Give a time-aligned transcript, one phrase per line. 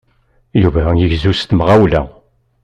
[0.61, 2.01] Yuba igezzu s temɣawla.